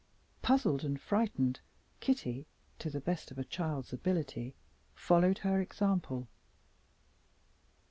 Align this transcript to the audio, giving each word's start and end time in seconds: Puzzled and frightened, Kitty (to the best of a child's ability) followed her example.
Puzzled 0.41 0.83
and 0.83 0.99
frightened, 0.99 1.59
Kitty 1.99 2.47
(to 2.79 2.89
the 2.89 2.99
best 2.99 3.29
of 3.29 3.37
a 3.37 3.43
child's 3.43 3.93
ability) 3.93 4.55
followed 4.95 5.37
her 5.45 5.61
example. 5.61 6.27